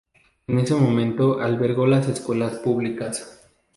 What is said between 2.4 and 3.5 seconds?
públicas.